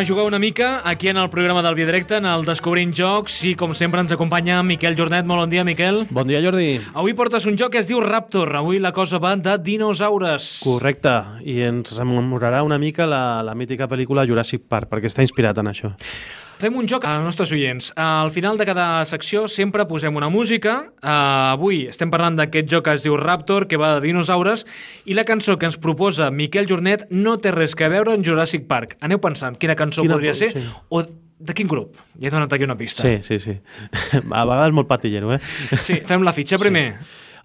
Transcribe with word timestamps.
a 0.00 0.06
jugar 0.06 0.24
una 0.24 0.38
mica 0.38 0.80
aquí 0.84 1.08
en 1.08 1.18
el 1.18 1.28
programa 1.28 1.62
del 1.62 1.74
Directe, 1.74 2.16
en 2.16 2.24
el 2.24 2.44
Descobrint 2.46 2.94
Jocs, 2.96 3.34
i 3.44 3.52
com 3.58 3.74
sempre 3.76 4.00
ens 4.00 4.12
acompanya 4.14 4.62
Miquel 4.64 4.96
Jornet. 4.96 5.26
Molt 5.28 5.42
bon 5.42 5.50
dia, 5.52 5.64
Miquel. 5.66 6.06
Bon 6.08 6.28
dia, 6.28 6.40
Jordi. 6.40 6.78
Avui 6.96 7.12
portes 7.18 7.44
un 7.44 7.58
joc 7.60 7.74
que 7.74 7.82
es 7.82 7.90
diu 7.90 8.00
Raptor. 8.00 8.54
Avui 8.56 8.80
la 8.80 8.94
cosa 8.96 9.20
va 9.20 9.34
de 9.36 9.58
dinosaures. 9.60 10.48
Correcte, 10.64 11.12
i 11.44 11.58
ens 11.68 11.92
rememorarà 11.98 12.62
una 12.64 12.78
mica 12.80 13.04
la, 13.04 13.42
la 13.44 13.52
mítica 13.54 13.90
pel·lícula 13.90 14.24
Jurassic 14.24 14.64
Park, 14.64 14.88
perquè 14.88 15.12
està 15.12 15.26
inspirat 15.26 15.60
en 15.60 15.68
això. 15.68 15.92
Fem 16.60 16.74
un 16.76 16.84
joc 16.84 17.06
als 17.08 17.22
nostres 17.24 17.50
oients. 17.56 17.86
Al 17.96 18.28
final 18.34 18.58
de 18.60 18.66
cada 18.68 19.04
secció 19.08 19.46
sempre 19.48 19.86
posem 19.88 20.16
una 20.18 20.28
música. 20.28 20.74
Uh, 21.00 21.54
avui 21.54 21.78
estem 21.88 22.10
parlant 22.12 22.36
d'aquest 22.36 22.68
joc 22.68 22.84
que 22.84 22.96
es 22.98 23.06
diu 23.06 23.16
Raptor, 23.16 23.64
que 23.70 23.78
va 23.80 23.94
de 23.96 24.02
dinosaures, 24.04 24.66
i 25.08 25.16
la 25.16 25.24
cançó 25.24 25.56
que 25.56 25.64
ens 25.70 25.78
proposa 25.80 26.28
Miquel 26.30 26.68
Jornet 26.68 27.06
no 27.10 27.38
té 27.40 27.54
res 27.56 27.72
que 27.78 27.88
veure 27.88 28.12
amb 28.12 28.26
Jurassic 28.26 28.66
Park. 28.68 28.98
Aneu 29.00 29.22
pensant 29.24 29.56
quina 29.56 29.76
cançó 29.78 30.04
Quina 30.04 30.18
podria 30.18 30.34
po- 30.36 30.40
ser 30.42 30.52
sí. 30.52 30.66
o 30.92 31.02
de 31.40 31.56
quin 31.56 31.70
grup. 31.70 31.96
Ja 32.20 32.28
he 32.28 32.34
donat 32.34 32.52
aquí 32.52 32.68
una 32.68 32.76
pista. 32.76 33.06
Sí, 33.08 33.22
sí, 33.24 33.38
sí. 33.40 33.56
A 34.20 34.44
vegades 34.44 34.76
molt 34.76 34.90
patillero, 34.90 35.32
eh? 35.32 35.40
sí 35.80 36.02
fem 36.04 36.26
la 36.28 36.36
fitxa 36.36 36.60
primer. 36.60 36.90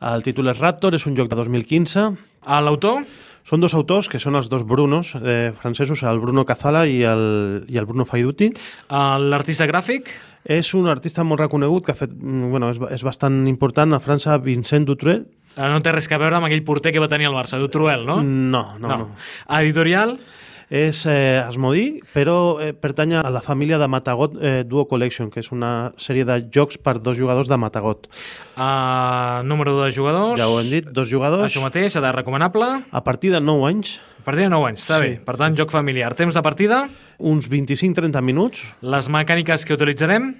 El 0.03 0.25
títol 0.27 0.51
és 0.51 0.59
Raptor, 0.59 0.99
és 0.99 1.07
un 1.07 1.15
joc 1.15 1.31
de 1.31 1.39
2015. 1.39 2.09
A 2.43 2.59
L'autor? 2.61 3.05
Són 3.45 3.61
dos 3.61 3.75
autors, 3.77 4.07
que 4.09 4.17
són 4.21 4.33
els 4.39 4.47
dos 4.49 4.63
Brunos 4.65 5.11
eh, 5.21 5.51
francesos, 5.59 6.01
el 6.03 6.17
Bruno 6.19 6.45
Cazala 6.49 6.85
i 6.89 7.03
el, 7.05 7.65
i 7.69 7.77
el 7.77 7.85
Bruno 7.85 8.05
Faiduti. 8.09 8.49
a 8.89 9.19
L'artista 9.21 9.67
gràfic? 9.69 10.09
És 10.45 10.71
un 10.77 10.87
artista 10.89 11.23
molt 11.25 11.41
reconegut 11.41 11.85
que 11.85 11.93
ha 11.93 11.97
fet, 11.97 12.13
mm, 12.13 12.49
bueno, 12.49 12.71
és, 12.73 12.79
és 12.97 13.03
bastant 13.05 13.43
important 13.49 13.93
a 13.93 13.99
França, 14.01 14.37
Vincent 14.41 14.85
Dutré. 14.85 15.19
Eh, 15.55 15.67
No 15.69 15.77
té 15.81 15.93
res 15.93 16.09
a 16.11 16.17
veure 16.17 16.35
amb 16.37 16.49
aquell 16.49 16.63
porter 16.65 16.91
que 16.91 16.99
va 17.01 17.07
tenir 17.07 17.29
el 17.29 17.37
Barça, 17.37 17.59
Dutruel, 17.61 18.05
no? 18.05 18.17
No, 18.23 18.63
no, 18.79 18.97
no. 18.97 19.09
Editorial? 19.59 20.17
És 20.69 21.03
eh, 21.05 21.43
Asmodí, 21.45 21.99
però 22.13 22.57
eh, 22.59 22.71
pertany 22.73 23.13
a 23.19 23.23
la 23.29 23.41
família 23.45 23.77
de 23.77 23.87
Matagot 23.87 24.33
eh, 24.41 24.63
Duo 24.65 24.87
Collection, 24.89 25.29
que 25.29 25.43
és 25.43 25.51
una 25.53 25.91
sèrie 26.01 26.25
de 26.25 26.39
jocs 26.49 26.79
per 26.81 26.97
dos 27.05 27.17
jugadors 27.19 27.47
de 27.51 27.57
Matagot. 27.61 28.07
Uh, 28.55 29.43
número 29.45 29.75
de 29.83 29.91
jugadors? 29.93 30.39
Ja 30.39 30.47
ho 30.49 30.57
hem 30.61 30.71
dit, 30.71 30.89
dos 30.95 31.09
jugadors. 31.11 31.51
Això 31.51 31.61
mateix, 31.61 31.95
edat 31.99 32.15
recomanable. 32.17 32.65
A 32.89 33.03
partir 33.03 33.31
de 33.35 33.41
9 33.43 33.67
anys, 33.69 33.99
A 34.25 34.25
partir 34.25 34.47
de 34.47 34.49
9 34.49 34.65
anys, 34.71 34.79
està 34.81 34.95
Sí. 34.97 35.01
bé. 35.05 35.19
Per 35.21 35.35
tant, 35.37 35.53
joc 35.55 35.69
familiar. 35.69 36.15
Temps 36.17 36.33
de 36.33 36.41
partida, 36.41 36.87
uns 37.19 37.45
25-30 37.47 38.23
minuts, 38.25 38.63
les 38.81 39.05
mecàniques 39.07 39.63
que 39.67 39.75
utilitzarem, 39.75 40.31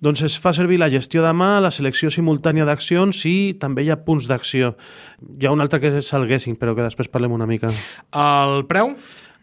doncs 0.00 0.22
es 0.24 0.38
fa 0.40 0.54
servir 0.56 0.78
la 0.80 0.88
gestió 0.88 1.20
de 1.22 1.32
mà, 1.36 1.60
la 1.60 1.70
selecció 1.70 2.08
simultània 2.08 2.64
d'accions 2.64 3.20
i 3.28 3.52
també 3.60 3.84
hi 3.84 3.90
ha 3.92 3.98
punts 4.02 4.24
d'acció. 4.30 4.76
Hi 5.38 5.44
ha 5.44 5.52
un 5.52 5.60
altre 5.60 5.78
que 5.82 5.92
és 5.98 6.08
el 6.16 6.24
guessing, 6.26 6.56
però 6.56 6.72
que 6.74 6.86
després 6.88 7.08
parlem 7.12 7.32
una 7.36 7.44
mica. 7.46 7.68
el 8.14 8.64
preu, 8.64 8.94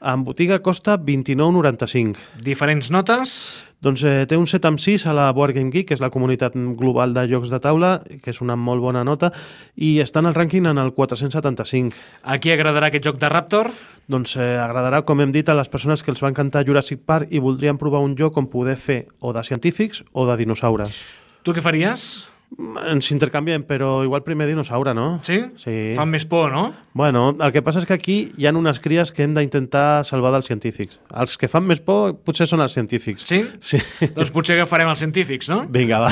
En 0.01 0.23
botiga 0.25 0.59
costa 0.65 0.97
29,95. 0.97 2.17
diferents 2.41 2.89
notes, 2.89 3.61
Doncs 3.81 4.03
eh, 4.05 4.27
té 4.29 4.37
un 4.37 4.45
7 4.45 4.67
amb 4.69 4.77
6 4.77 5.07
a 5.09 5.13
la 5.17 5.23
Board 5.33 5.55
Game 5.57 5.71
Geek, 5.73 5.87
que 5.89 5.95
és 5.97 6.01
la 6.03 6.11
comunitat 6.13 6.53
global 6.77 7.15
de 7.15 7.23
jocs 7.31 7.49
de 7.49 7.57
taula, 7.57 7.95
que 8.21 8.29
és 8.29 8.41
una 8.45 8.53
molt 8.53 8.81
bona 8.83 9.01
nota, 9.03 9.31
i 9.73 9.95
està 10.03 10.21
en 10.21 10.29
el 10.29 10.35
rànquing 10.37 10.67
en 10.69 10.77
el 10.77 10.91
475. 10.93 11.97
a 12.21 12.37
qui 12.37 12.53
agradarà 12.53 12.91
aquest 12.91 13.05
joc 13.09 13.17
de 13.17 13.29
Raptor? 13.29 13.71
Doncs 14.05 14.35
eh, 14.37 14.57
agradarà, 14.61 15.01
com 15.01 15.21
hem 15.21 15.33
dit, 15.33 15.49
a 15.49 15.57
les 15.57 15.69
persones 15.69 16.03
que 16.03 16.13
els 16.13 16.21
va 16.21 16.29
encantar 16.29 16.65
Jurassic 16.67 17.01
Park 17.05 17.33
i 17.33 17.41
voldrien 17.41 17.77
provar 17.81 18.03
un 18.05 18.13
joc 18.15 18.37
on 18.37 18.51
poder 18.53 18.77
fer 18.77 19.07
o 19.19 19.33
de 19.33 19.43
científics 19.43 20.03
o 20.13 20.27
de 20.29 20.37
dinosaures. 20.37 20.93
Tu 21.41 21.53
què 21.57 21.65
faries? 21.65 22.27
Ens 22.59 23.07
intercanviem, 23.13 23.63
però 23.63 24.01
igual 24.03 24.25
primer 24.25 24.45
dinosaure, 24.49 24.91
no? 24.93 25.21
Sí? 25.23 25.37
Sí. 25.61 25.75
Fan 25.95 26.09
més 26.11 26.25
por, 26.27 26.51
no? 26.51 26.65
Bueno, 26.93 27.29
el 27.39 27.53
que 27.55 27.63
passa 27.63 27.79
és 27.79 27.87
que 27.87 27.95
aquí 27.95 28.17
hi 28.35 28.45
ha 28.45 28.51
unes 28.51 28.81
cries 28.83 29.13
que 29.15 29.23
hem 29.23 29.33
d'intentar 29.37 30.03
salvar 30.07 30.33
dels 30.35 30.49
científics. 30.51 30.99
Els 31.15 31.37
que 31.39 31.47
fan 31.51 31.63
més 31.69 31.79
por 31.79 32.17
potser 32.27 32.49
són 32.51 32.61
els 32.65 32.75
científics. 32.75 33.23
Sí? 33.29 33.45
Sí. 33.63 33.79
Doncs 34.17 34.33
potser 34.35 34.59
agafarem 34.59 34.91
els 34.91 34.99
científics, 34.99 35.47
no? 35.49 35.63
Vinga, 35.71 36.03
va. 36.03 36.11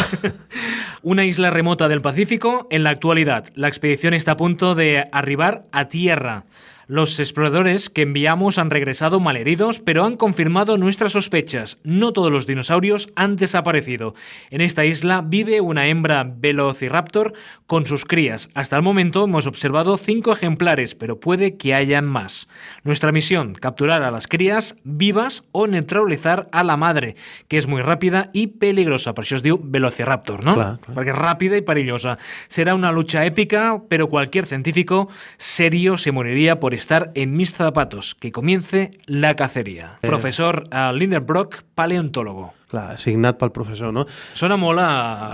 Una 1.12 1.28
isla 1.28 1.52
remota 1.52 1.90
del 1.92 2.02
Pacífico 2.02 2.68
en 2.72 2.84
la 2.84 2.96
actualidad. 2.96 3.52
La 3.56 3.68
expedición 3.68 4.14
está 4.14 4.34
a 4.34 4.38
punto 4.38 4.76
de 4.76 5.10
arribar 5.12 5.66
a 5.72 5.90
tierra. 5.90 6.46
Los 6.90 7.20
exploradores 7.20 7.88
que 7.92 8.02
enviamos 8.02 8.58
han 8.58 8.72
regresado 8.72 9.20
malheridos, 9.20 9.78
pero 9.78 10.06
han 10.06 10.18
confirmado 10.18 10.76
nuestras 10.76 11.12
sospechas. 11.12 11.78
No 11.84 12.14
todos 12.14 12.32
los 12.32 12.48
dinosaurios 12.48 13.10
han 13.16 13.36
desaparecido. 13.36 14.16
En 14.50 14.62
esta 14.62 14.86
isla 14.86 15.22
vive 15.24 15.62
una 15.62 15.86
hembra 15.86 16.24
velociraptor 16.24 17.34
con 17.68 17.86
sus 17.86 18.06
crías. 18.06 18.50
Hasta 18.56 18.76
el 18.76 18.82
momento 18.82 19.26
hemos 19.26 19.46
observado 19.46 19.98
cinco 19.98 20.32
ejemplares, 20.32 20.96
pero 20.96 21.20
puede 21.20 21.58
que 21.58 21.76
hayan 21.76 22.08
más. 22.08 22.48
Nuestra 22.84 23.12
misión, 23.12 23.54
capturar 23.54 24.02
a 24.02 24.10
las 24.10 24.26
crías 24.26 24.76
vivas 24.84 25.44
o 25.52 25.68
neutralizar 25.68 26.50
a 26.52 26.64
la 26.64 26.76
madre, 26.76 27.14
que 27.48 27.60
es 27.60 27.68
muy 27.68 27.84
rápida 27.84 28.32
y 28.34 28.48
peligrosa. 28.48 29.14
Por 29.14 29.26
eso 29.26 29.36
os 29.36 29.44
digo 29.44 29.60
velociraptor, 29.64 30.44
¿no? 30.44 30.56
Clar, 30.56 30.80
clar. 30.80 30.96
Porque 30.96 31.12
es 31.12 31.16
rápida 31.16 31.56
y 31.56 31.62
perillosa. 31.62 32.18
Será 32.48 32.74
una 32.74 32.92
lucha 32.92 33.28
épica, 33.28 33.80
pero 33.90 34.10
cualquier 34.10 34.48
científico 34.48 35.08
serio 35.38 35.96
se 36.00 36.12
moriría 36.12 36.60
por 36.60 36.79
estar 36.80 37.12
en 37.14 37.36
mis 37.36 37.54
zapatos. 37.54 38.16
Que 38.16 38.32
comience 38.32 38.92
la 39.06 39.36
cacería. 39.36 40.00
Eh. 40.02 40.08
Profesor 40.08 40.64
uh, 40.72 40.92
Lindenbrock, 40.96 41.64
paleontólogo. 41.76 42.54
Clar, 42.70 43.00
signat 43.02 43.40
pel 43.42 43.50
professor, 43.50 43.90
no? 43.90 44.04
Sona 44.38 44.54
molt 44.62 44.78
a, 44.78 44.90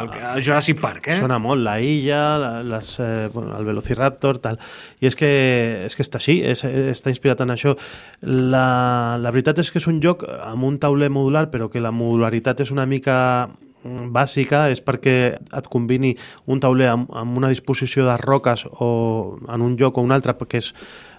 a 0.07 0.29
Jurassic 0.39 0.77
Park, 0.79 1.09
eh? 1.11 1.17
Sona 1.19 1.35
molt 1.43 1.59
la 1.65 1.73
illa, 1.83 2.37
la, 2.39 2.51
les, 2.63 2.93
eh, 3.03 3.27
bueno, 3.33 3.57
el 3.57 3.65
Velociraptor, 3.67 4.39
tal. 4.39 4.59
I 5.03 5.09
és 5.09 5.17
que, 5.19 5.31
és 5.83 5.97
que 5.99 6.05
està 6.05 6.21
així, 6.21 6.37
és, 6.47 6.63
està 6.63 7.11
inspirat 7.11 7.43
en 7.43 7.51
això. 7.51 7.73
La, 8.23 9.17
la 9.19 9.33
veritat 9.35 9.59
és 9.59 9.71
que 9.73 9.81
és 9.83 9.87
un 9.91 9.99
joc 9.99 10.23
amb 10.31 10.63
un 10.63 10.79
tauler 10.79 11.11
modular, 11.11 11.49
però 11.51 11.67
que 11.67 11.83
la 11.83 11.91
modularitat 11.91 12.63
és 12.63 12.71
una 12.71 12.87
mica 12.87 13.17
mm, 13.49 14.07
bàsica, 14.15 14.69
és 14.71 14.79
perquè 14.79 15.17
et 15.35 15.67
combini 15.67 16.13
un 16.47 16.63
tauler 16.63 16.87
amb, 16.93 17.11
amb 17.11 17.35
una 17.43 17.51
disposició 17.51 18.07
de 18.07 18.15
roques 18.23 18.63
o 18.79 18.87
en 19.43 19.67
un 19.67 19.75
joc 19.75 19.99
o 19.99 20.07
un 20.07 20.15
altre, 20.15 20.37
perquè 20.39 20.63
és 20.63 20.71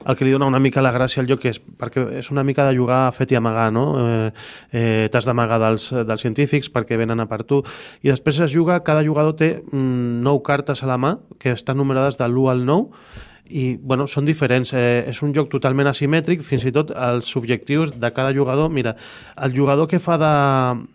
el 0.07 0.17
que 0.17 0.25
li 0.27 0.33
dona 0.35 0.47
una 0.47 0.61
mica 0.63 0.85
la 0.85 0.93
gràcia 0.95 1.23
al 1.23 1.31
que 1.39 1.51
és, 1.51 1.59
perquè 1.59 2.07
és 2.21 2.31
una 2.31 2.45
mica 2.47 2.67
de 2.69 2.77
jugar 2.77 3.07
a 3.07 3.13
fet 3.13 3.33
i 3.33 3.39
amagar, 3.39 3.73
no? 3.75 3.87
Eh, 4.01 4.31
eh, 4.73 5.09
T'has 5.13 5.27
d'amagar 5.27 5.59
dels, 5.63 5.91
dels 6.07 6.23
científics 6.23 6.71
perquè 6.73 6.99
venen 6.99 7.21
a 7.21 7.27
per 7.27 7.43
tu, 7.45 7.63
i 8.03 8.13
després 8.13 8.39
es 8.47 8.55
juga, 8.55 8.83
cada 8.87 9.05
jugador 9.05 9.37
té 9.37 9.57
mm, 9.61 10.23
nou 10.27 10.43
cartes 10.47 10.83
a 10.83 10.91
la 10.91 10.99
mà, 10.99 11.17
que 11.43 11.51
estan 11.55 11.81
numerades 11.83 12.21
de 12.21 12.29
l'1 12.29 12.53
al 12.53 12.65
9, 12.67 13.25
i 13.49 13.77
bueno, 13.79 14.07
són 14.11 14.27
diferents, 14.27 14.73
eh, 14.75 15.05
és 15.11 15.21
un 15.23 15.35
joc 15.35 15.51
totalment 15.51 15.87
asimètric, 15.91 16.43
fins 16.47 16.65
i 16.67 16.73
tot 16.75 16.91
els 16.91 17.29
objectius 17.39 17.95
de 17.95 18.11
cada 18.15 18.35
jugador, 18.35 18.71
mira, 18.71 18.97
el 19.43 19.55
jugador 19.55 19.87
que 19.91 20.01
fa 20.03 20.19
de, 20.19 20.33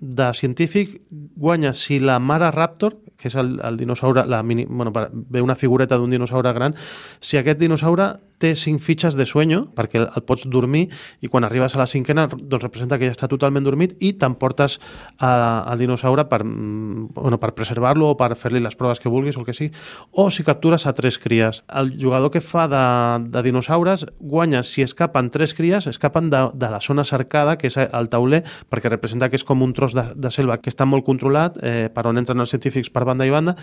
de 0.02 0.32
científic 0.36 1.00
guanya 1.10 1.74
si 1.74 2.00
la 2.00 2.20
mare 2.20 2.52
Raptor, 2.52 2.98
que 3.22 3.30
és 3.30 3.38
el, 3.38 3.60
el 3.64 3.78
dinosaure, 3.78 4.26
la 4.28 4.42
mini, 4.44 4.66
bueno, 4.66 4.92
ve 5.14 5.42
una 5.42 5.56
figureta 5.56 5.98
d'un 5.98 6.12
dinosaure 6.12 6.52
gran, 6.54 6.76
si 7.20 7.38
aquest 7.38 7.60
dinosaure 7.62 8.16
té 8.42 8.54
cinc 8.58 8.82
fitxes 8.82 9.16
de 9.18 9.26
sueño, 9.30 9.66
perquè 9.78 10.02
el, 10.02 10.24
pots 10.26 10.48
dormir, 10.50 10.88
i 11.22 11.30
quan 11.32 11.46
arribes 11.46 11.76
a 11.76 11.82
la 11.82 11.88
cinquena, 11.90 12.28
doncs 12.32 12.66
representa 12.66 12.98
que 13.00 13.08
ja 13.10 13.16
està 13.16 13.30
totalment 13.32 13.66
dormit 13.66 13.96
i 14.02 14.14
t'emportes 14.20 14.80
al 15.22 15.78
dinosaure 15.80 16.26
per, 16.30 16.42
mm, 16.44 17.14
bueno, 17.16 17.40
per 17.40 17.54
preservar-lo 17.58 18.12
o 18.12 18.18
per 18.18 18.34
fer-li 18.36 18.62
les 18.64 18.76
proves 18.76 19.00
que 19.00 19.10
vulguis 19.10 19.38
o 19.38 19.42
el 19.42 19.46
que 19.46 19.56
sigui, 19.58 19.72
o 20.12 20.30
si 20.30 20.44
captures 20.44 20.88
a 20.88 20.94
tres 20.94 21.20
cries. 21.20 21.64
El 21.70 21.94
jugador 22.02 22.32
que 22.32 22.42
fa 22.42 22.68
de, 22.68 23.30
de 23.30 23.44
dinosaures 23.44 24.06
guanya 24.20 24.64
si 24.64 24.82
escapen 24.82 25.30
tres 25.30 25.54
cries, 25.54 25.88
escapen 25.88 26.30
de, 26.30 26.50
de 26.54 26.70
la 26.70 26.82
zona 26.82 27.06
cercada, 27.06 27.58
que 27.58 27.68
és 27.68 27.78
el 27.78 28.10
tauler, 28.10 28.44
perquè 28.70 28.90
representa 28.90 29.30
que 29.30 29.38
és 29.38 29.46
com 29.48 29.62
un 29.62 29.74
tros 29.78 29.94
de, 29.94 30.04
de 30.16 30.32
selva 30.32 30.58
que 30.62 30.72
està 30.72 30.88
molt 30.90 31.06
controlat, 31.06 31.58
eh, 31.62 31.90
per 31.94 32.08
on 32.10 32.18
entren 32.18 32.40
els 32.40 32.50
científics 32.50 32.90
per 32.90 33.06
banda 33.06 33.28
i 33.28 33.34
banda, 33.34 33.58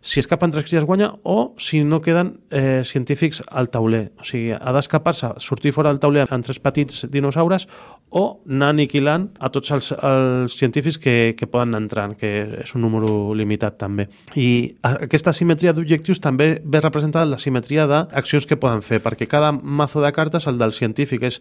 si 0.00 0.20
escapen 0.20 0.50
tres 0.50 0.64
cries 0.64 0.84
guanya 0.84 1.14
o 1.22 1.54
si 1.58 1.82
no 1.84 2.00
queden 2.00 2.40
eh, 2.50 2.82
científics 2.84 3.42
al 3.48 3.70
tauler. 3.70 4.12
O 4.20 4.24
sigui, 4.24 4.52
ha 4.52 4.72
d'escapar-se, 4.76 5.34
sortir 5.40 5.72
fora 5.72 5.92
del 5.92 6.00
tauler 6.00 6.26
amb 6.28 6.44
tres 6.44 6.60
petits 6.60 7.06
dinosaures 7.10 7.68
o 8.14 8.40
anar 8.46 8.68
aniquilant 8.70 9.24
a 9.42 9.48
tots 9.50 9.72
els, 9.74 9.88
els 10.06 10.54
científics 10.54 11.00
que, 11.02 11.34
que 11.34 11.48
poden 11.50 11.74
entrant, 11.74 12.12
que 12.14 12.30
és 12.62 12.74
un 12.76 12.84
número 12.84 13.34
limitat 13.34 13.74
també. 13.80 14.06
I 14.38 14.76
aquesta 14.84 15.32
simetria 15.34 15.72
d'objectius 15.74 16.22
també 16.22 16.60
ve 16.62 16.82
representada 16.84 17.26
en 17.26 17.32
la 17.32 17.40
simetria 17.42 17.88
d'accions 17.90 18.46
que 18.46 18.58
poden 18.60 18.84
fer, 18.86 19.00
perquè 19.02 19.26
cada 19.26 19.50
mazo 19.50 20.04
de 20.04 20.12
cartes, 20.14 20.46
el 20.46 20.60
del 20.62 20.76
científic 20.76 21.26
és, 21.26 21.40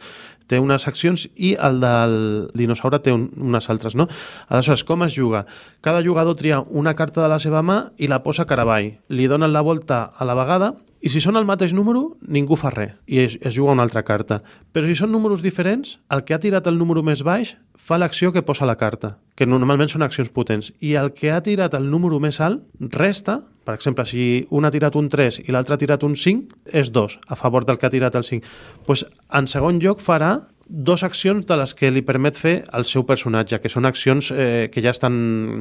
té 0.50 0.58
unes 0.60 0.88
accions 0.90 1.28
i 1.36 1.54
el 1.62 1.78
del 1.84 2.18
dinosaure 2.58 3.04
té 3.06 3.14
un, 3.14 3.28
unes 3.38 3.70
altres, 3.70 3.94
no? 3.94 4.08
Aleshores, 4.50 4.84
com 4.88 5.06
es 5.06 5.14
juga? 5.14 5.46
Cada 5.86 6.02
jugador 6.02 6.36
tria 6.40 6.64
una 6.64 6.96
carta 6.98 7.22
de 7.22 7.30
la 7.30 7.38
seva 7.44 7.62
mà 7.62 7.78
i 8.02 8.10
la 8.10 8.24
posa 8.26 8.48
cara 8.54 8.68
avall. 8.68 8.94
Li 9.10 9.28
donen 9.28 9.54
la 9.54 9.66
volta 9.66 10.06
a 10.14 10.26
la 10.30 10.38
vegada 10.38 10.76
i 11.04 11.12
si 11.12 11.20
són 11.20 11.36
el 11.36 11.48
mateix 11.48 11.74
número, 11.76 12.14
ningú 12.32 12.56
fa 12.56 12.72
res 12.72 12.94
i 13.12 13.20
es, 13.26 13.36
es 13.42 13.58
juga 13.58 13.74
una 13.74 13.84
altra 13.84 14.06
carta. 14.08 14.40
Però 14.72 14.88
si 14.88 14.96
són 14.96 15.12
números 15.12 15.44
diferents, 15.44 15.98
el 16.14 16.24
que 16.24 16.36
ha 16.36 16.40
tirat 16.40 16.70
el 16.70 16.78
número 16.80 17.04
més 17.04 17.26
baix 17.28 17.58
fa 17.76 17.98
l'acció 18.00 18.32
que 18.32 18.46
posa 18.46 18.68
la 18.70 18.78
carta, 18.80 19.18
que 19.36 19.48
normalment 19.50 19.92
són 19.92 20.06
accions 20.06 20.30
potents. 20.32 20.72
I 20.80 20.94
el 21.02 21.12
que 21.18 21.34
ha 21.34 21.42
tirat 21.44 21.76
el 21.76 21.90
número 21.92 22.22
més 22.24 22.40
alt 22.40 22.64
resta, 22.96 23.42
per 23.68 23.76
exemple, 23.76 24.06
si 24.08 24.46
un 24.56 24.64
ha 24.64 24.72
tirat 24.72 24.96
un 25.00 25.10
3 25.12 25.42
i 25.44 25.52
l'altre 25.52 25.76
ha 25.76 25.82
tirat 25.82 26.06
un 26.08 26.16
5, 26.20 26.64
és 26.72 26.94
2, 26.96 27.18
a 27.28 27.40
favor 27.40 27.68
del 27.68 27.80
que 27.80 27.90
ha 27.90 27.92
tirat 27.92 28.16
el 28.16 28.24
5. 28.24 28.48
Pues, 28.88 29.04
en 29.32 29.52
segon 29.52 29.84
lloc 29.84 30.00
farà 30.04 30.38
dos 30.66 31.04
accions 31.04 31.46
de 31.46 31.58
les 31.60 31.74
que 31.76 31.92
li 31.92 32.02
permet 32.06 32.38
fer 32.40 32.54
el 32.74 32.86
seu 32.88 33.04
personatge, 33.08 33.60
que 33.60 33.72
són 33.72 33.86
accions 33.86 34.32
eh, 34.32 34.70
que 34.72 34.82
ja 34.82 34.94
estan 34.96 35.14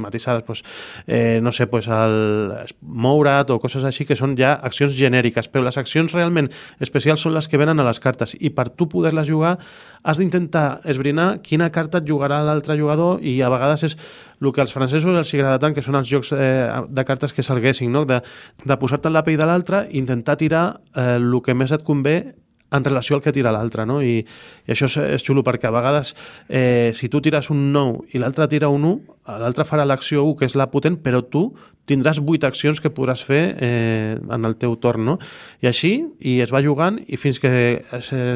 matisades, 0.03 0.45
pues, 0.47 0.63
eh, 1.07 1.41
no 1.43 1.53
sé, 1.53 1.67
pues 1.67 1.89
el 1.91 2.53
moure't 2.81 3.51
o 3.51 3.59
coses 3.61 3.85
així, 3.85 4.07
que 4.07 4.17
són 4.17 4.37
ja 4.39 4.55
accions 4.55 4.95
genèriques, 4.97 5.49
però 5.51 5.67
les 5.67 5.79
accions 5.79 6.15
realment 6.15 6.51
especials 6.81 7.25
són 7.27 7.35
les 7.35 7.49
que 7.49 7.59
venen 7.59 7.81
a 7.83 7.87
les 7.89 8.01
cartes 8.01 8.37
i 8.39 8.53
per 8.55 8.71
tu 8.71 8.89
poder-les 8.89 9.29
jugar 9.29 9.57
has 10.03 10.19
d'intentar 10.19 10.81
esbrinar 10.89 11.43
quina 11.43 11.71
carta 11.71 12.01
et 12.03 12.09
jugarà 12.09 12.41
l'altre 12.43 12.77
jugador 12.79 13.23
i 13.23 13.41
a 13.43 13.51
vegades 13.53 13.85
és 13.87 13.97
el 14.43 14.51
que 14.53 14.61
als 14.61 14.73
francesos 14.75 15.15
els 15.15 15.35
agrada 15.35 15.61
tant, 15.63 15.75
que 15.75 15.83
són 15.83 15.95
els 15.95 16.11
jocs 16.11 16.33
eh, 16.35 16.67
de 16.89 17.05
cartes 17.07 17.33
que 17.33 17.45
salguessin, 17.47 17.93
no? 17.93 18.05
de, 18.05 18.19
de 18.65 18.77
posar-te 18.79 19.11
en 19.11 19.15
la 19.15 19.23
pell 19.23 19.39
de 19.39 19.47
l'altre 19.47 19.87
i 19.91 20.01
intentar 20.03 20.37
tirar 20.41 20.65
eh, 20.95 21.19
el 21.21 21.39
que 21.45 21.55
més 21.55 21.71
et 21.71 21.87
convé 21.87 22.42
en 22.73 22.85
relació 22.85 23.17
al 23.17 23.23
que 23.23 23.33
tira 23.33 23.53
l'altre, 23.55 23.87
no? 23.87 24.01
I, 24.03 24.21
I 24.67 24.75
això 24.75 24.89
és, 24.91 24.99
és 25.19 25.27
xulo 25.27 25.45
perquè 25.47 25.69
a 25.69 25.75
vegades 25.75 26.15
eh, 26.49 26.93
si 26.95 27.09
tu 27.13 27.21
tires 27.25 27.51
un 27.53 27.71
9 27.73 28.15
i 28.17 28.23
l'altre 28.23 28.49
tira 28.49 28.73
un 28.73 28.85
1, 28.89 29.19
l'altre 29.43 29.67
farà 29.69 29.87
l'acció 29.87 30.25
1, 30.27 30.37
que 30.39 30.49
és 30.49 30.57
la 30.59 30.71
potent, 30.73 30.99
però 31.03 31.23
tu 31.23 31.51
tindràs 31.87 32.21
8 32.23 32.47
accions 32.47 32.79
que 32.81 32.93
podràs 32.95 33.25
fer 33.27 33.41
eh, 33.59 34.15
en 34.15 34.47
el 34.47 34.55
teu 34.61 34.77
torn, 34.79 35.05
no? 35.07 35.17
I 35.63 35.69
així, 35.71 35.93
i 36.23 36.37
es 36.45 36.53
va 36.55 36.63
jugant 36.63 37.01
i 37.07 37.19
fins 37.19 37.41
que 37.43 37.51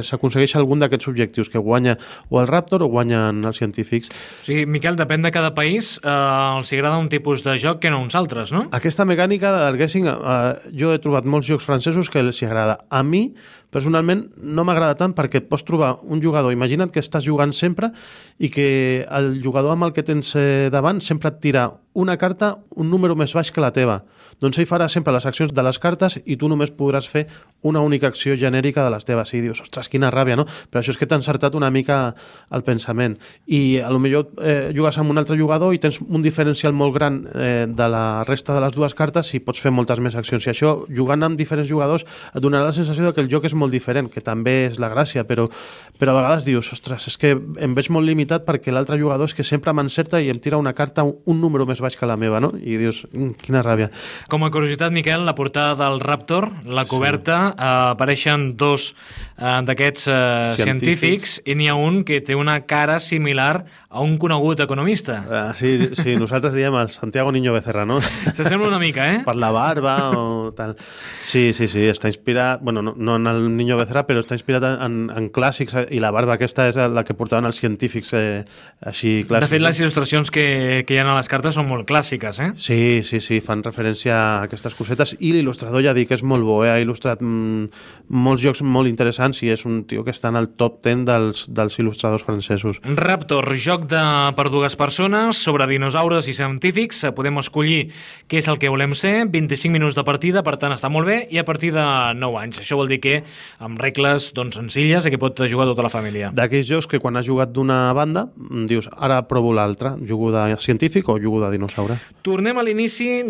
s'aconsegueix 0.06 0.56
algun 0.58 0.82
d'aquests 0.82 1.10
objectius, 1.12 1.50
que 1.52 1.62
guanya 1.62 1.96
o 2.30 2.40
el 2.42 2.50
Raptor 2.50 2.82
o 2.82 2.90
guanyen 2.90 3.44
els 3.46 3.62
científics. 3.62 4.10
O 4.42 4.48
sigui, 4.48 4.66
Miquel, 4.66 4.98
depèn 4.98 5.22
de 5.22 5.32
cada 5.34 5.52
país, 5.54 5.96
eh, 6.02 6.10
els 6.10 6.72
agrada 6.74 6.98
un 7.02 7.10
tipus 7.12 7.44
de 7.46 7.54
joc 7.62 7.80
que 7.82 7.92
no 7.94 8.02
uns 8.02 8.18
altres, 8.18 8.50
no? 8.54 8.66
Aquesta 8.76 9.06
mecànica 9.06 9.54
del 9.60 9.78
guessing, 9.78 10.10
eh, 10.10 10.72
jo 10.74 10.94
he 10.94 11.02
trobat 11.02 11.26
molts 11.26 11.46
jocs 11.46 11.66
francesos 11.66 12.10
que 12.10 12.22
els 12.22 12.42
agrada. 12.42 12.80
A 12.90 13.02
mi, 13.06 13.28
personalment 13.70 14.25
no 14.36 14.64
m'agrada 14.66 14.96
tant 14.98 15.14
perquè 15.16 15.42
et 15.42 15.48
pots 15.50 15.64
trobar 15.66 15.96
un 16.02 16.22
jugador, 16.22 16.52
imagina't 16.54 16.92
que 16.92 17.02
estàs 17.02 17.24
jugant 17.26 17.54
sempre 17.56 17.92
i 18.38 18.50
que 18.52 18.68
el 19.06 19.40
jugador 19.44 19.76
amb 19.76 19.88
el 19.88 19.94
que 19.96 20.04
tens 20.06 20.34
eh, 20.36 20.68
davant 20.72 21.00
sempre 21.04 21.32
et 21.32 21.40
tira 21.42 21.68
una 21.94 22.16
carta 22.20 22.56
un 22.76 22.90
número 22.90 23.16
més 23.16 23.34
baix 23.36 23.52
que 23.52 23.64
la 23.64 23.72
teva 23.72 24.02
doncs 24.40 24.58
ell 24.60 24.68
farà 24.68 24.88
sempre 24.92 25.14
les 25.14 25.26
accions 25.26 25.52
de 25.52 25.62
les 25.64 25.78
cartes 25.80 26.18
i 26.24 26.36
tu 26.36 26.48
només 26.52 26.72
podràs 26.76 27.08
fer 27.08 27.26
una 27.66 27.80
única 27.80 28.06
acció 28.06 28.36
genèrica 28.36 28.84
de 28.84 28.90
les 28.92 29.04
teves. 29.04 29.32
I 29.34 29.40
dius, 29.42 29.60
ostres, 29.64 29.88
quina 29.88 30.10
ràbia, 30.12 30.36
no? 30.36 30.44
Però 30.70 30.82
això 30.82 30.92
és 30.92 31.00
que 31.00 31.08
t'ha 31.08 31.18
encertat 31.18 31.56
una 31.58 31.70
mica 31.74 32.14
el 32.54 32.62
pensament. 32.66 33.16
I 33.46 33.80
a 33.80 33.90
lo 33.90 33.98
millor 34.02 34.28
eh, 34.44 34.72
jugues 34.76 34.98
amb 35.00 35.10
un 35.10 35.18
altre 35.18 35.38
jugador 35.38 35.74
i 35.74 35.80
tens 35.82 35.98
un 36.04 36.22
diferencial 36.22 36.76
molt 36.76 36.94
gran 36.94 37.22
eh, 37.34 37.66
de 37.68 37.88
la 37.90 38.24
resta 38.28 38.54
de 38.54 38.62
les 38.62 38.76
dues 38.76 38.94
cartes 38.94 39.32
i 39.34 39.40
pots 39.40 39.62
fer 39.62 39.72
moltes 39.74 40.00
més 40.04 40.14
accions. 40.18 40.46
I 40.46 40.52
això, 40.52 40.74
jugant 40.92 41.24
amb 41.26 41.40
diferents 41.40 41.68
jugadors, 41.68 42.06
et 42.32 42.42
donarà 42.44 42.68
la 42.68 42.76
sensació 42.76 43.08
de 43.08 43.14
que 43.16 43.24
el 43.24 43.32
joc 43.32 43.48
és 43.48 43.56
molt 43.56 43.74
diferent, 43.74 44.10
que 44.12 44.22
també 44.24 44.66
és 44.68 44.78
la 44.82 44.92
gràcia, 44.92 45.24
però, 45.26 45.48
però 45.98 46.14
a 46.14 46.20
vegades 46.20 46.46
dius, 46.46 46.70
ostres, 46.76 47.08
és 47.10 47.18
que 47.18 47.32
em 47.34 47.74
veig 47.74 47.90
molt 47.94 48.06
limitat 48.06 48.46
perquè 48.46 48.74
l'altre 48.74 49.00
jugador 49.00 49.30
és 49.30 49.34
que 49.34 49.46
sempre 49.46 49.74
m'encerta 49.74 50.20
i 50.22 50.30
em 50.30 50.38
tira 50.42 50.60
una 50.60 50.74
carta 50.76 51.04
un 51.06 51.40
número 51.40 51.66
més 51.66 51.80
baix 51.82 51.96
que 51.96 52.06
la 52.06 52.18
meva, 52.20 52.40
no? 52.44 52.52
I 52.60 52.78
dius, 52.78 53.04
mm, 53.10 53.40
quina 53.42 53.64
ràbia. 53.64 53.90
Com 54.26 54.42
a 54.42 54.50
curiositat, 54.50 54.90
Miquel, 54.90 55.22
la 55.22 55.36
portada 55.38 55.76
del 55.84 56.00
Raptor, 56.00 56.48
la 56.66 56.84
coberta, 56.84 57.36
sí. 57.52 57.62
eh, 57.62 57.92
apareixen 57.92 58.56
dos 58.58 58.88
eh, 59.38 59.60
d'aquests 59.62 60.08
eh, 60.10 60.16
científics. 60.58 60.64
científics 60.66 61.34
i 61.46 61.54
n'hi 61.54 61.68
ha 61.70 61.76
un 61.78 62.00
que 62.06 62.18
té 62.26 62.34
una 62.34 62.56
cara 62.66 62.98
similar 62.98 63.64
a 63.86 64.02
un 64.02 64.16
conegut 64.18 64.60
economista. 64.64 65.20
Ah, 65.30 65.52
sí, 65.54 65.78
sí, 65.94 66.16
nosaltres 66.18 66.56
diem 66.58 66.74
el 66.74 66.90
Santiago 66.90 67.30
Niño 67.30 67.54
Becerra, 67.54 67.84
no? 67.86 68.00
S'assembla 68.02 68.66
una 68.66 68.80
mica, 68.82 69.06
eh? 69.14 69.20
Per 69.24 69.36
la 69.38 69.52
barba 69.54 69.94
o 70.18 70.50
tal. 70.58 70.74
Sí, 71.22 71.52
sí, 71.54 71.70
sí, 71.70 71.86
està 71.86 72.10
inspirat, 72.10 72.58
bueno, 72.66 72.82
no, 72.82 72.96
no 72.98 73.16
en 73.20 73.30
el 73.30 73.46
Niño 73.54 73.78
Becerra, 73.78 74.08
però 74.10 74.24
està 74.24 74.34
inspirat 74.34 74.66
en, 74.72 75.06
en 75.14 75.30
clàssics 75.30 75.78
i 75.94 76.02
la 76.02 76.10
barba 76.10 76.34
aquesta 76.34 76.66
és 76.72 76.76
la 76.76 77.06
que 77.06 77.14
portaven 77.14 77.46
els 77.46 77.62
científics 77.62 78.10
eh, 78.18 78.42
així 78.82 79.22
clàssics. 79.22 79.46
De 79.46 79.54
fet, 79.54 79.62
les 79.62 79.82
il·lustracions 79.84 80.34
que, 80.34 80.48
que 80.82 80.98
hi 80.98 81.00
ha 81.00 81.06
a 81.06 81.16
les 81.20 81.30
cartes 81.30 81.54
són 81.54 81.70
molt 81.70 81.86
clàssiques, 81.86 82.42
eh? 82.42 82.50
Sí, 82.58 83.06
sí, 83.06 83.22
sí, 83.22 83.38
fan 83.38 83.62
referència 83.62 84.15
aquestes 84.16 84.74
cosetes 84.78 85.14
i 85.20 85.32
l'il·lustrador 85.34 85.84
ja 85.84 85.94
dic 85.96 86.10
que 86.10 86.16
és 86.18 86.24
molt 86.26 86.46
bo, 86.46 86.60
eh? 86.64 86.72
ha 86.72 86.80
il·lustrat 86.82 87.22
mm, 87.22 87.68
molts 88.26 88.42
jocs 88.44 88.62
molt 88.62 88.90
interessants 88.90 89.42
i 89.44 89.50
és 89.54 89.64
un 89.68 89.82
tio 89.88 90.04
que 90.06 90.14
està 90.14 90.30
en 90.32 90.40
el 90.40 90.50
top 90.58 90.80
10 90.86 91.04
dels, 91.08 91.44
dels 91.52 91.78
il·lustradors 91.80 92.24
francesos. 92.26 92.80
Raptor, 92.84 93.48
joc 93.60 93.86
de 93.90 94.02
per 94.36 94.48
dues 94.52 94.76
persones 94.78 95.40
sobre 95.42 95.68
dinosaures 95.70 96.28
i 96.30 96.36
científics, 96.36 97.04
podem 97.16 97.40
escollir 97.42 97.86
què 98.26 98.40
és 98.40 98.50
el 98.50 98.60
que 98.62 98.72
volem 98.72 98.94
ser, 98.98 99.26
25 99.32 99.72
minuts 99.74 99.98
de 99.98 100.04
partida, 100.06 100.44
per 100.46 100.56
tant 100.60 100.74
està 100.74 100.90
molt 100.92 101.08
bé, 101.08 101.18
i 101.30 101.40
a 101.40 101.46
partir 101.46 101.72
de 101.76 101.86
9 102.16 102.40
anys. 102.42 102.62
Això 102.62 102.78
vol 102.78 102.90
dir 102.90 103.00
que 103.02 103.20
amb 103.62 103.80
regles 103.82 104.32
doncs, 104.36 104.58
senzilles 104.60 105.06
i 105.06 105.12
que 105.12 105.20
pot 105.20 105.44
jugar 105.46 105.68
tota 105.68 105.84
la 105.86 105.92
família. 105.92 106.32
D'aquells 106.34 106.68
jocs 106.68 106.90
que 106.90 107.00
quan 107.02 107.18
has 107.18 107.26
jugat 107.28 107.52
d'una 107.54 107.92
banda 107.96 108.26
dius, 108.66 108.88
ara 108.96 109.20
provo 109.28 109.52
l'altra, 109.52 109.96
jugo 110.00 110.30
de 110.32 110.56
científic 110.58 111.08
o 111.08 111.18
jugo 111.20 111.40
de 111.44 111.50
dinosaure. 111.52 111.98
Tornem 112.26 112.58
a 112.58 112.64
l'inici 112.66 113.22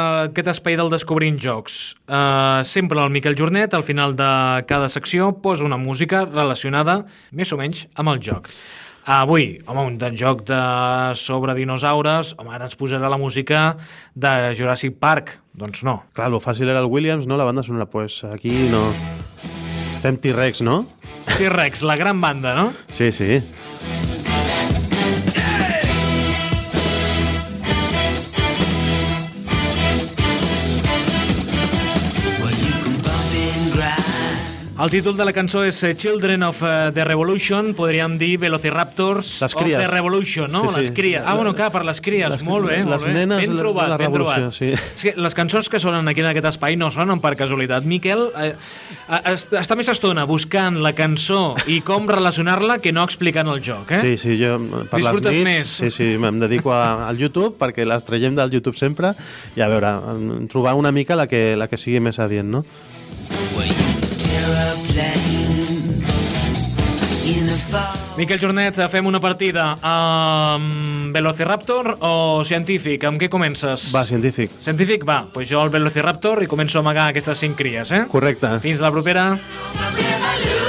d'aquest 0.00 0.50
espai 0.54 0.76
del 0.78 0.90
Descobrint 0.92 1.38
Jocs. 1.40 1.78
Uh, 2.08 2.60
sempre 2.66 3.00
el 3.02 3.12
Miquel 3.12 3.36
Jornet, 3.38 3.74
al 3.74 3.84
final 3.86 4.14
de 4.18 4.30
cada 4.68 4.88
secció, 4.88 5.32
posa 5.42 5.66
una 5.66 5.78
música 5.80 6.24
relacionada, 6.26 7.04
més 7.32 7.52
o 7.52 7.58
menys, 7.60 7.86
amb 7.94 8.14
el 8.14 8.22
joc. 8.24 8.50
Avui, 9.10 9.58
home, 9.66 9.86
un 9.88 10.16
joc 10.16 10.44
de 10.46 10.60
sobre 11.16 11.54
dinosaures, 11.56 12.34
home, 12.38 12.52
ara 12.54 12.68
ens 12.68 12.76
posarà 12.76 13.08
la 13.08 13.18
música 13.18 13.76
de 14.14 14.52
Jurassic 14.58 14.98
Park. 15.00 15.38
Doncs 15.56 15.82
no. 15.84 16.02
Clar, 16.14 16.30
lo 16.30 16.40
fàcil 16.40 16.68
era 16.68 16.84
el 16.84 16.90
Williams, 16.90 17.26
no? 17.26 17.40
La 17.40 17.48
banda 17.48 17.64
sonora, 17.64 17.88
pues 17.90 18.22
aquí 18.24 18.68
no... 18.70 18.92
Fem 20.00 20.16
T-Rex, 20.16 20.62
no? 20.62 20.86
T-Rex, 21.36 21.82
la 21.82 21.96
gran 21.96 22.20
banda, 22.20 22.54
no? 22.54 22.72
Sí, 22.88 23.12
sí. 23.12 23.42
El 34.80 34.88
títol 34.88 35.12
de 35.12 35.26
la 35.28 35.32
cançó 35.36 35.60
és 35.68 35.76
eh, 35.84 35.90
Children 35.92 36.44
of 36.46 36.62
eh, 36.64 36.68
the 36.96 37.04
Revolution, 37.04 37.74
podríem 37.76 38.14
dir 38.16 38.38
Velociraptors 38.40 39.42
of 39.44 39.54
the 39.60 39.88
Revolution, 39.90 40.48
no? 40.50 40.62
Sí, 40.62 40.70
sí. 40.72 40.80
Les 40.80 40.90
cries. 40.96 41.20
Ah, 41.20 41.34
bueno, 41.36 41.52
clar, 41.52 41.68
per 41.74 41.82
les 41.84 41.98
cries, 42.00 42.30
les, 42.32 42.44
molt 42.46 42.64
bé, 42.70 42.78
les 42.78 42.86
molt 42.88 43.04
bé. 43.04 43.12
nenes 43.12 43.42
ben 43.44 43.58
trobat, 43.58 43.90
de 43.90 43.92
la 43.92 43.98
ben 44.00 44.08
revolució, 44.08 44.46
trobat. 44.48 44.56
sí. 44.56 44.70
És 44.72 45.04
que 45.04 45.12
les 45.20 45.36
cançons 45.36 45.68
que 45.68 45.80
sonen 45.82 46.08
aquí 46.08 46.24
en 46.24 46.30
aquest 46.30 46.48
espai 46.54 46.78
no 46.80 46.88
sonen 46.94 47.20
per 47.20 47.34
casualitat. 47.36 47.84
Miquel 47.84 48.24
eh, 48.40 48.54
està 49.60 49.76
més 49.76 49.90
estona 49.92 50.24
buscant 50.24 50.80
la 50.80 50.94
cançó 50.96 51.42
i 51.68 51.82
com 51.84 52.08
relacionar-la 52.08 52.78
que 52.80 52.94
no 52.96 53.04
explicant 53.04 53.52
el 53.52 53.60
joc, 53.60 53.92
eh? 53.98 54.00
Sí, 54.00 54.16
sí, 54.16 54.38
jo 54.40 54.56
per 54.88 55.02
Disfrutes 55.02 55.28
les 55.28 55.42
nits, 55.42 55.50
més. 55.50 55.74
sí, 55.76 55.90
sí, 55.92 56.08
em 56.16 56.40
dedico 56.40 56.72
a, 56.72 57.04
al 57.10 57.20
YouTube 57.20 57.58
perquè 57.60 57.84
les 57.84 58.08
traiem 58.08 58.32
del 58.38 58.56
YouTube 58.56 58.80
sempre 58.80 59.12
i 59.58 59.60
a 59.60 59.68
veure, 59.68 59.92
trobar 60.48 60.72
una 60.80 60.88
mica 60.88 61.20
la 61.20 61.28
que, 61.28 61.50
la 61.60 61.68
que 61.68 61.76
sigui 61.76 62.00
més 62.00 62.16
adient, 62.16 62.48
no? 62.48 62.64
Miquel 68.20 68.40
Jornet, 68.42 68.76
fem 68.92 69.06
una 69.08 69.20
partida 69.22 69.78
amb 69.80 71.14
Velociraptor 71.14 71.94
o 72.04 72.42
científic? 72.44 73.06
Amb 73.08 73.22
què 73.22 73.30
comences? 73.32 73.88
Va, 73.94 74.04
científic. 74.04 74.52
Científic? 74.60 75.06
Va, 75.08 75.22
doncs 75.32 75.48
jo 75.48 75.64
el 75.64 75.72
Velociraptor 75.72 76.44
i 76.44 76.50
començo 76.50 76.80
a 76.80 76.84
amagar 76.84 77.08
aquestes 77.14 77.40
cinc 77.40 77.56
cries, 77.56 77.94
eh? 77.96 78.04
Correcte. 78.12 78.58
Fins 78.66 78.84
la 78.84 78.92
propera. 78.92 79.30
Revolution. 79.34 80.59